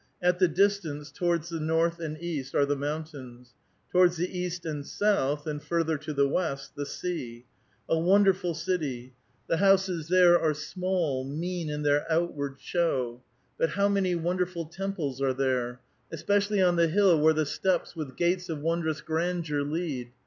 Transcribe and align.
At 0.19 0.39
the 0.39 0.47
distance, 0.47 1.11
towards 1.11 1.49
the 1.49 1.59
north 1.59 1.99
and 1.99 2.19
east, 2.19 2.55
are 2.55 2.65
the 2.65 2.75
mountains; 2.75 3.53
towards 3.91 4.17
the 4.17 4.35
east 4.35 4.65
and 4.65 4.83
south, 4.83 5.45
and 5.45 5.61
further 5.61 5.95
to 5.99 6.11
the 6.11 6.27
west, 6.27 6.73
the 6.75 6.87
sea. 6.87 7.45
A 7.87 7.99
wonderful 7.99 8.55
city. 8.55 9.13
The 9.47 9.57
houses 9.57 10.07
there 10.07 10.39
are 10.41 10.55
370 10.55 10.81
A 10.81 10.81
VITAL 10.81 11.23
QUESTION. 11.23 11.29
small, 11.29 11.39
mean 11.39 11.69
in 11.69 11.83
their 11.83 12.11
outward 12.11 12.55
show. 12.59 13.21
Bnt 13.61 13.75
bow 13.75 13.89
many 13.89 14.15
wonder 14.15 14.47
ful 14.47 14.65
temples 14.65 15.21
arc 15.21 15.37
there! 15.37 15.81
especially 16.11 16.63
on 16.63 16.77
the 16.77 16.87
hill, 16.87 17.19
whei*e 17.21 17.35
the 17.35 17.45
steps, 17.45 17.95
with 17.95 18.15
gate^ 18.15 18.49
of 18.49 18.59
wondrous 18.59 19.01
grandeur, 19.01 19.61
lead. 19.61 20.09